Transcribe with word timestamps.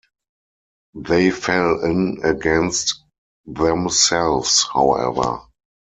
They 0.95 1.29
fell 1.29 1.83
in 1.85 2.21
against 2.23 3.03
themselves, 3.45 4.65
however. 4.73 5.41